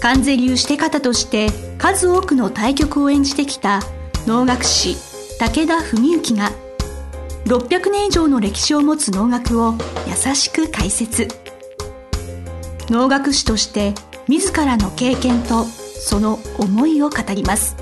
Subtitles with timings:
[0.00, 3.80] 関税流して方として数多くの対局を演じてきた
[4.26, 4.96] 能楽師
[5.38, 6.50] 武田文幸が
[7.44, 9.74] 600年以上の歴史を持つ能楽を
[10.06, 11.28] 優しく解説。
[12.88, 13.94] 能楽師として
[14.28, 17.76] 自らの経験とその思いを語ります。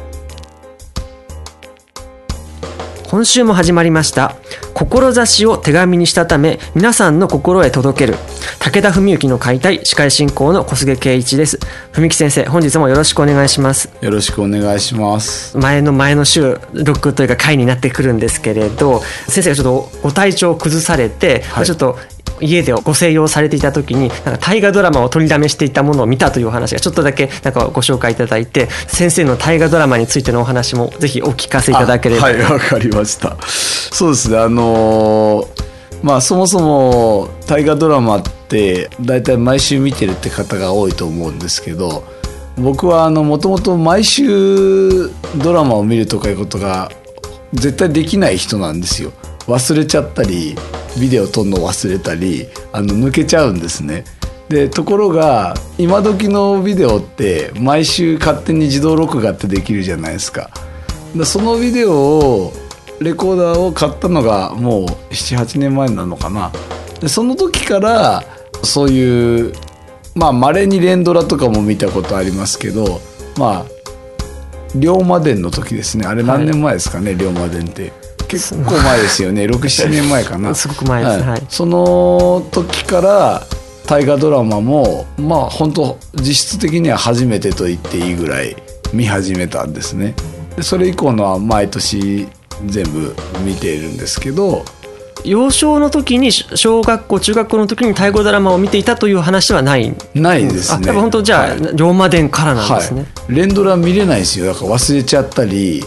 [3.10, 4.34] 今週も始まりました
[4.74, 8.18] 志を手紙にしたため皆さんの心へ届ける
[8.58, 11.58] 武田文幸の解体司会進行の小菅圭一です。
[11.92, 13.90] 文幸先生本日もよろしくお願いします。
[14.00, 15.56] よろしくお願いします。
[15.58, 21.98] 前の前の週録というか回になってくるんですけれど先生がちょっとご体調を崩されて、はい、ちょっと
[22.40, 32.22] 家でご静養されていた時になんか大河ドラマを取りだめしていたものを見たというお話がちょっとだけなんかご紹介いただいて先生の大河ドラマについてのお話もぜひお聞かせいただければ。
[32.22, 33.36] はいわかりました。
[33.46, 35.53] そうですねあのー
[36.04, 42.04] まあそもそも大河ドラマって大体毎週見てるって方が多いと思うんですけど
[42.58, 45.08] 僕はもともと毎週
[45.42, 46.90] ドラマを見るとかいうことが
[47.54, 49.12] 絶対できない人なんですよ。
[49.46, 50.54] 忘れちゃったり
[51.00, 54.04] ビデオ撮るの忘れたりあの抜けちゃうんですね。
[54.50, 60.50] でところが今時のビデオって毎週勝手に自動録画ってできるじゃないですか。
[61.24, 62.52] そのビデオを
[63.00, 66.52] レコーダーを買ったのがもう78年前なのかな。
[67.00, 68.24] でその時から
[68.62, 69.52] そういう
[70.14, 73.00] まあ稀に連ドラとかも見たことありますけど
[73.36, 73.74] まあ
[74.74, 76.06] 龍馬伝の時ですね。
[76.06, 77.92] あれ何年前ですかね、はい、龍馬伝って。
[78.28, 79.44] 結構前ですよね。
[79.46, 80.54] 67年前かな。
[80.54, 83.46] すごく前です、はい、はい、その時から
[83.86, 88.56] 大河ドラマもまあ本当実質的には初めてと言っていいぐらい
[88.92, 90.14] 見始めたんですね。
[90.56, 92.26] でそれ以降のは毎年
[92.66, 94.64] 全部見ているんですけど
[95.24, 100.90] 幼少の時に小学校中学校の時に大河ドラマを見ていたという話はないないですね。
[100.90, 104.46] あ本当じゃあ、はい、龍馬伝からなんですね、はい、連ドラ見れないですよ。
[104.46, 105.82] だから忘れちゃったり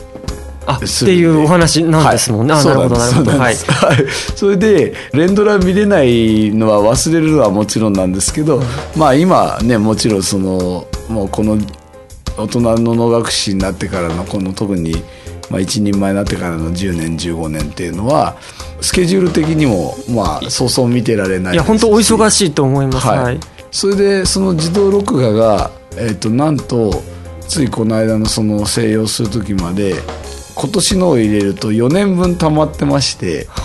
[0.66, 3.32] あっていうお話なんですもんね、はい、あなるほどなるほど。
[3.32, 3.56] はい、
[4.36, 8.64] それで連ドラ見れないのは忘れるのはもちろんなんですけど、うん、
[8.96, 11.58] まあ今ねもちろんそのもうこの
[12.38, 14.96] 大人の能楽師になってからのこの特に
[15.50, 18.38] まあ、一人前になってからの10年15年っていうのは
[18.82, 23.40] スケジュール的にもまあそうそう見てられないいや本当お忙しいと思います、はい、
[23.72, 27.02] それでその自動録画が、えー、となんと
[27.48, 29.96] ついこの間のその静養する時まで
[30.56, 33.48] 今年のを入れると4年分溜まってまして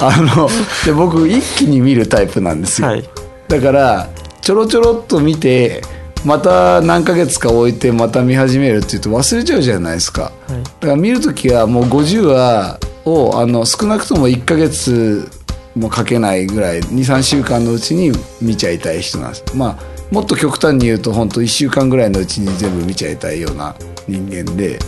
[0.00, 0.48] あの
[0.84, 3.08] で僕一気に見るタイプなんですよ、はい、
[3.48, 5.82] だからちょろちょろっと見て
[6.24, 15.28] また何ヶ月か置いてまた見始めるっていうと忘れちゃうじゃないですか、はい、だから見る時はもう50話をあの少なくとも1ヶ月
[15.74, 19.56] もかけないぐらい23週間のうちに見ちゃいたい人なんです。
[19.56, 23.74] まあもっと極端に言うと本当1週間ぐらいのうちに全部見ちゃいたいような
[24.08, 24.78] 人間で。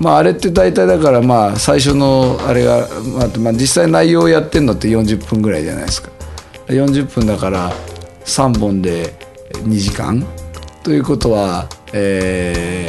[0.00, 2.88] まあ、あれって大体だからまあ最初のあれが、
[3.38, 6.10] まあ、実際内容をやってんのって40分ぐらいじゃないですか。
[6.66, 7.72] 40分だから
[8.24, 9.14] 3本で
[9.64, 10.26] 2時間
[10.82, 12.88] ということは、え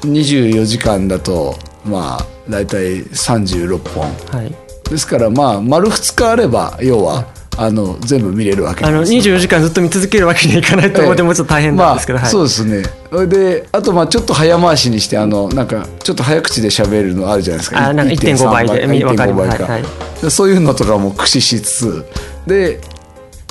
[0.00, 4.54] ー、24時間だとまあ大体36本、はい、
[4.88, 7.26] ですからまあ丸2日あれば要は、
[7.60, 12.84] あの全部見れるわけです、ね、あの24時間ずっと見続けるわけにはいかないと思ってもちょっと大変なんですけど、まあ、そうですね。
[13.10, 17.88] それであとまあちょっと早回しにしてあのなんかちょっと早口で喋るのあるじゃないですか。
[17.88, 19.88] あなんか1.5倍で1.5倍か、はいは
[20.28, 22.06] い、そういうのとかも駆使しつつ。
[22.46, 22.80] で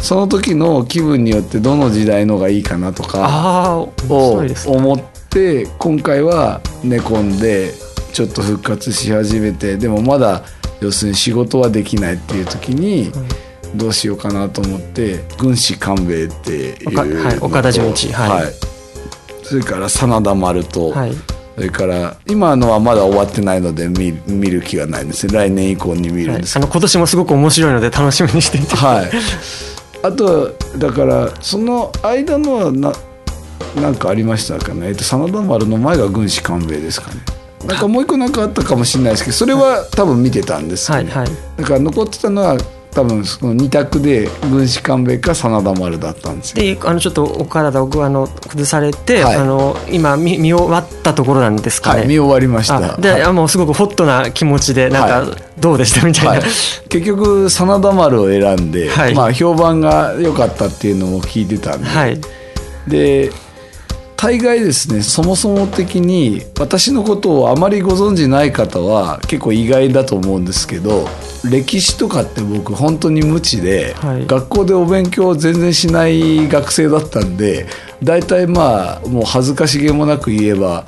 [0.01, 3.75] その時の気分によってどの時代のがいいかなとか
[4.09, 7.73] を思って今回は寝込んで
[8.13, 10.43] ちょっと復活し始めてでもまだ
[10.79, 13.11] 要するに仕事はできないっていう時に
[13.75, 18.53] どうしようかなと思って軍師官兵衛っていうはい、岡田准一、はい、はい、
[19.43, 21.11] それから真田丸と、はい、
[21.55, 28.75] それから今のはまだ終わってないので見見る気がないんです来年以降に見るんです、はい、あの今年もすごく面白いので楽しみにしていて。
[28.75, 29.11] はい
[30.03, 32.93] あとだからその間のはな
[33.75, 37.21] なんかありましたかね、えっと、真田丸の前が軍師官兵衛ですかね。
[37.65, 42.57] なんかもう一個なんかあったかもしれないですけどそれは多分見てたんですよね、はいはい、だから残ってたのは
[42.91, 46.75] 多分その2択で軍師官兵衛か真田丸だったんですよ。
[46.75, 49.35] であのちょっとお体をあの崩されて、はい。
[49.35, 52.95] あの今見見終わったところなんですかね、はい見終わりました。
[52.95, 53.23] あで、はい。
[53.23, 59.15] あもうすごくホットな気持ちでなんか、はどうでしたみたいな、はい、結局真田丸を選んで、はい。
[59.15, 62.19] まあ、評判が良かったっていうのも聞いてたんで、はい。
[62.87, 63.31] で
[64.17, 71.07] 大概ですねそもそも的に私のことをあまりご存じない方は結構意外だと思うんですけど
[71.49, 77.67] 歴史とかって僕本当に無知で、はい学校でお勉強を全然しない学生だったんで
[78.03, 80.85] 大体まあもう恥ずかしげもなく言えば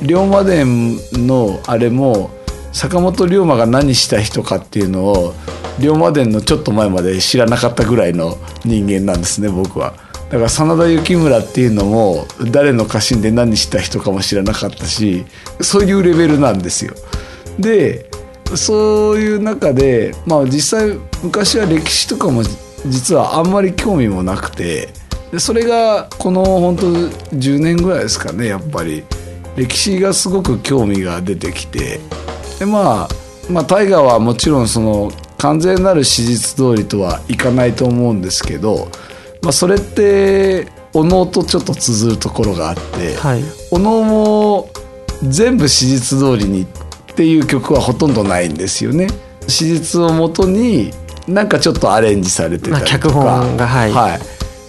[0.00, 0.96] 龍馬伝
[1.26, 2.30] のあれも
[2.72, 5.34] 坂本龍馬が何した人かっていうのを
[5.80, 10.07] 龍馬伝のちょっと前まで知らなかったぐらいの人間なんですね僕は。
[10.30, 15.24] だから真田幸村っていうのも誰の家臣で何した人かも知らなかったし
[15.60, 16.94] そういうレベルなんですよ。
[17.58, 18.10] で
[18.54, 22.42] そういう中でまあ実際昔は歴史とかも
[22.86, 24.88] 実はあんまり興味もなくて
[25.32, 29.04] でそれがこの本当10年ぐらいですかねやっぱり
[29.56, 32.00] 歴史がすごく興味が出てきて
[32.58, 33.08] でまあ
[33.50, 38.88] まあ大河はもちろんその完全なる史実通りとはいかないと思うんですけど、
[39.42, 43.42] まあ、それっておのおとちょっと通ずるところがあって、はい。
[43.70, 44.70] おのも
[45.22, 46.66] 全部史実通りにっ
[47.14, 49.08] ていう曲はほとんどないんですよね。
[49.46, 50.92] 史実をもとに
[51.26, 54.18] なんかちょっとアレンジされてたりとか、まあ脚本がは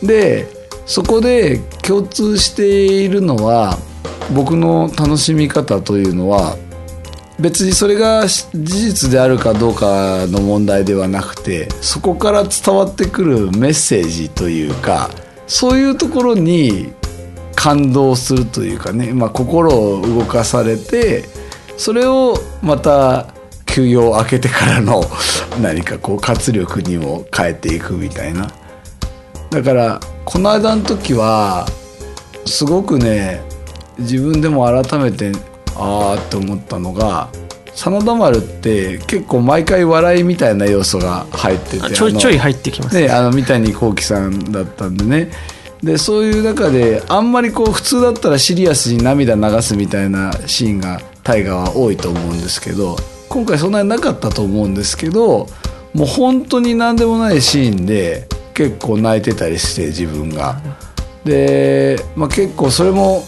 [0.03, 0.05] い。
[0.05, 0.47] で
[0.85, 3.77] そこで共通しているのは
[4.33, 6.57] 僕の楽しみ方というのは
[7.39, 15.09] 別にそれが事実であるかどうかの問題ではなくてそこから伝わってくるメッセージというか
[15.47, 16.93] そういうところに
[17.55, 21.23] 感動するというかね、まあ、心を動かされて
[21.77, 23.33] それをまた
[23.65, 25.03] 休養を明けてからの
[25.61, 28.49] 何かこう活力にも変えていくみたいな。
[29.49, 31.67] だからこの間の時は
[32.45, 33.41] すごくね
[33.97, 35.31] 自分でも改めて
[35.79, 37.29] ああって思ったのが
[37.73, 45.31] 真田丸って結構毎回笑いみたいな要素が入っててちょいちょい入ってきますね、あの三谷幸喜さんだったんでね
[45.81, 52.97] でそういう中であんまりこう普通だったらシリアスに涙流すみたいなシーンが大河は多いと思うんですけど
[53.29, 55.47] 今回そんなになかったと思うんですけど
[55.93, 60.61] もう本当に何でもないシーンで結構泣いてたりして自分が。
[61.23, 63.23] で、まあ、結構それも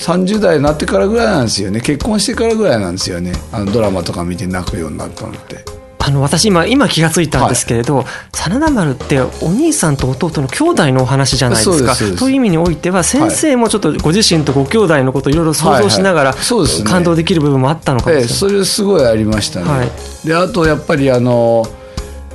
[0.00, 1.80] 30代になってからぐらいなんですよね。
[1.80, 3.32] 結婚してからぐらいなんですよね。
[3.52, 5.64] あのドラマとか見て泣くようになったのって。
[6.02, 11.94] あの私今今気がついたんですけれど、真田丸ってお兄さんと弟の兄弟のお話じゃないですか。
[12.18, 16.84] という意味においては先生もちょっとご自身とご兄弟のことをいろいろ想像しながらはいね。
[16.84, 19.66] 感動できる部分もあったのかもしれええ、ない、それすごいありましたね。
[19.66, 19.90] はい。
[20.26, 21.66] であとやっぱりあの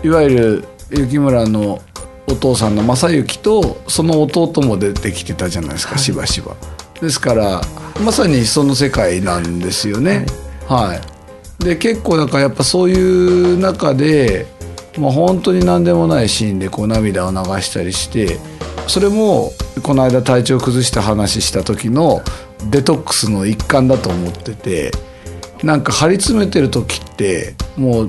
[0.04, 1.82] いわゆる雪村の
[2.28, 6.56] お父さんの正行とその弟も出てきてたじゃないですか、しばしば。
[7.02, 7.62] ですから
[8.04, 10.26] まさにその世界なんですよね。
[10.68, 14.48] はい、で結構なんかやっぱそういう中で、
[14.98, 18.40] まあ、本当に何でもないシーンでこう涙を流したりして
[18.88, 19.52] それも
[19.84, 22.22] この間体調崩した話した時の
[22.70, 24.92] デトックスの一環だと思ってて
[25.64, 28.08] なんか張り詰めてる時ってもう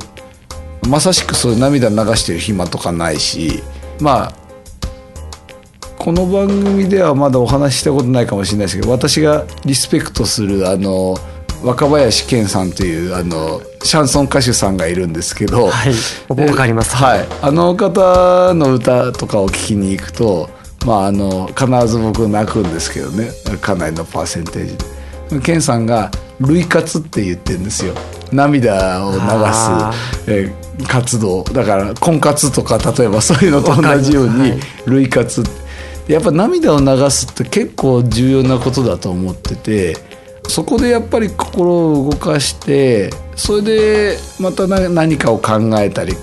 [0.89, 3.63] まさしくそういう涙流してる暇とかないし
[4.01, 4.46] まあ
[6.07, 11.17] この番組ではまだお話ししたことないかもしれないですけど私がリスペクトするあの
[11.65, 15.93] 若林健さんというあのシャンソン歌手さんがいるんですけど、はい
[16.29, 16.95] わかります。
[16.95, 20.49] はい、あの方の歌とかを聴きに行くと、
[20.87, 23.31] まあ、あの必ず僕泣くんですけどね。
[23.61, 24.79] かなりのパーセンテージ
[25.39, 25.41] で。
[25.41, 27.95] 健さんが「涙活」って言ってるんですよ。
[28.31, 29.93] 涙を流すあ、
[30.29, 31.43] えー活動。
[31.43, 35.43] だから婚活とか例えばそういうのと同じように涙活
[36.09, 39.97] やっぱ涙を流すって結構重要なことだと思ってて
[40.49, 46.15] そこでやっぱり心を動かしてそれでまた何かを考えたり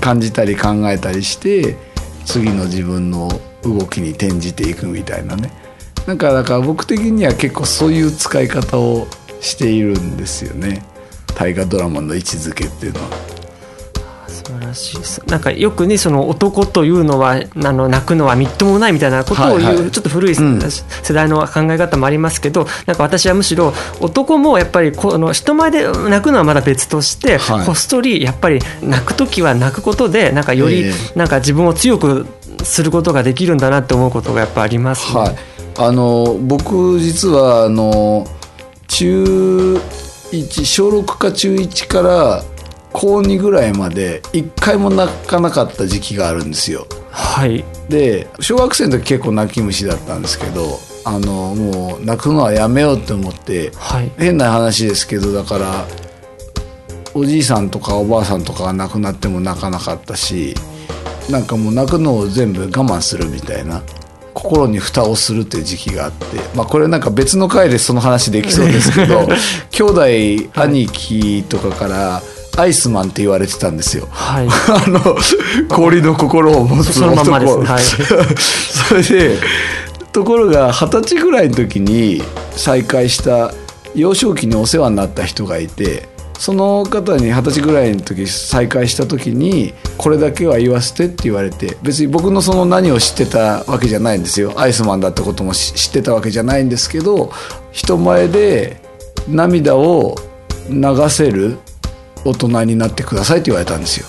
[0.00, 1.76] 感じたり考えたりして
[2.24, 3.28] 次の自分の
[3.62, 5.50] 動きに転じていくみたいなね
[6.06, 9.08] なんかだから僕的には結構そういう使い方を
[9.40, 10.84] しているんですよね
[11.34, 13.25] 大河ドラマの位置づけっていうのは。
[14.28, 14.98] 素晴らしい。
[14.98, 19.76] ですなんかよくねその男というのはあの泣くのはみっともないみたいなことを言う、はい。
[19.76, 20.58] はいちょっと古い世うん。
[20.58, 27.66] 代の考え方もありますけど、なんか私はむしろ男もやっぱりこの人前で泣くのはまだ別として、はい。
[27.66, 32.26] こっそりやっぱり泣く時は泣くことでなんかよりえなんか自分を強く
[32.62, 35.36] することができるんだなって思うことがやっぱありますね、はい、
[35.78, 38.26] あの僕実はあの
[38.88, 39.76] 中
[40.32, 42.44] 1小6か中1から
[42.96, 46.86] 高2ぐらいまで一回も泣かなかった時期があるんですよ。
[47.10, 47.62] はい。
[47.90, 54.10] で小学生の時結構泣き虫だったんですけどあのもう泣くのはやめようって思ってはい。
[54.16, 55.84] 変な話ですけどだから
[57.12, 60.54] おじいさんとかおばあさんとかが亡くなっても泣かなかったし
[61.30, 63.82] なんかもう泣くのを全部我慢するみたいな
[64.32, 66.24] 心に蓋をするっていう時期があって
[66.54, 69.26] まあこれなんか別の回でその話できそうですけど
[69.70, 70.00] 兄弟
[70.54, 72.22] 兄貴とかから
[72.56, 74.08] アイスマンって言われてたんですよ。
[74.10, 74.48] はい。
[74.68, 75.00] あの
[75.68, 77.82] 氷の心を持つそのまんまです男はい。
[78.38, 79.38] それで
[80.12, 82.22] ところが二十歳ぐらいの時に
[82.52, 83.52] 再会した
[83.94, 86.08] 幼少期にお世話になった人がいて
[86.38, 94.52] その方に二十歳ぐらいの時再会した時にこれだけは言わせてって言われて別に僕のその何を知ってたわけじゃないんですよ。
[94.56, 97.30] アイスマンだってことも知知ってたわけじゃないんですけど
[97.72, 98.80] 人前で
[99.28, 100.16] 涙を
[100.70, 101.58] 流せる
[102.26, 104.06] 大人になってくださいって言われたんですよ。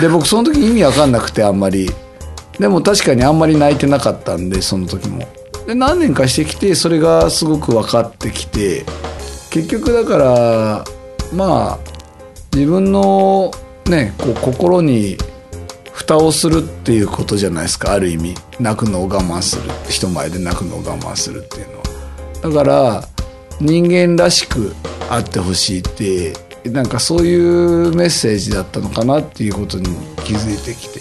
[0.00, 1.90] で僕その時意味わかんなくてあんまり。
[2.58, 5.26] でも確かにあんまり泣いてなかったんでその時も。
[5.66, 8.84] で何年かしてきてそれがすごく分かってきて
[9.50, 10.84] 結局だから
[11.32, 11.78] まあ
[12.52, 13.52] 自分の
[13.86, 15.18] ねこう心に
[15.92, 18.34] 蓋をするっていうことじゃないですかある意味。
[18.58, 19.62] 泣くのを我慢する。
[19.88, 21.84] 人前で泣くのを我慢するっていうのは。
[22.42, 23.08] だから
[23.60, 24.74] 人間らしく
[25.10, 26.32] あってほしいって
[26.70, 29.86] なんかそういうメッセージだったのかなっていうことに
[30.24, 31.00] 気づいてきて。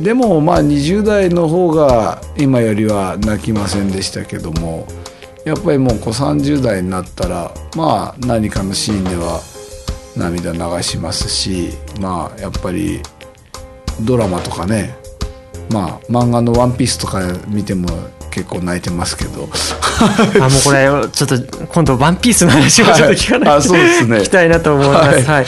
[0.00, 4.86] でもまあ20代の方が今よりは泣きませんでしたけども
[5.44, 9.40] やっぱりもうこう30代になったらまあ何かのシーンでは
[10.16, 13.00] 涙流しますしまあやっぱり
[14.00, 14.96] ドラマとかね
[15.70, 17.88] まあ漫画の「ワンピースとか見ても
[18.30, 19.48] 結構泣いてますけど。
[20.40, 24.18] あもうこれちょっと今度ワンピースの話をちょっと聞かない、はいあそうですね。
[24.18, 25.22] 聞きたいなと思います、はい。
[25.22, 25.46] はい。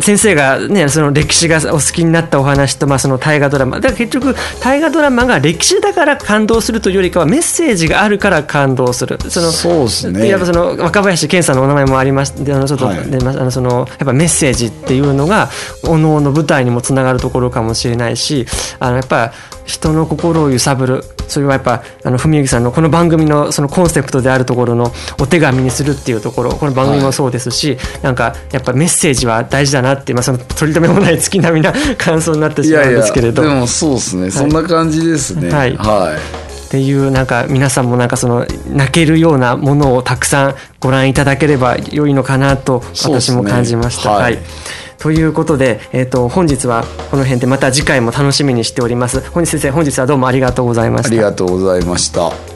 [0.00, 3.76] 先生がねその歴史がお好きになったお話とまあその大河ドラマ。
[3.76, 9.18] だから結局大河ドラマが歴史だから感動するというよりかはメッセージがあるから感動する。
[9.28, 10.28] そのそうですね。
[10.28, 15.50] やっぱその若林健さんのお名前もありましてあのちょっとはいあのそのやっぱメッセージっていうのが
[15.84, 18.46] おのおの舞台にもつながるところかもしれないし
[18.78, 19.32] あのやっぱ
[19.64, 21.04] 人の心を揺さぶる。
[21.28, 33.42] それはやっぱあの文幸さんのこの番組のそのコンセプトであるところのお手紙にするっていうところこの番組もそうですし、なんかやっぱメッセージは大事だなって、まあ、その取り留めもない月並みな感想になってしまうんですけれど。
[33.42, 35.50] でもそうですね、そんな感じですね。
[35.50, 35.76] はい。
[35.76, 36.46] はい。
[36.66, 44.02] っていうなんか皆さんもなんかその泣けるようなものをたくさんご覧いただければ良いのかなと私も感じました。
[44.02, 44.96] そうですねはい。
[44.98, 49.20] ということで、えー、と本日はこの辺でまた次回も楽しみにしております。
[49.30, 51.08] 本日先生本日はどうもありがとうございました。
[51.08, 52.55] ありがとうございました